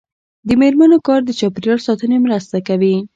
د 0.47 0.49
میرمنو 0.61 0.97
کار 1.07 1.19
د 1.25 1.29
چاپیریال 1.39 1.79
ساتنې 1.87 2.17
مرسته 2.25 2.57
کوي. 2.67 2.95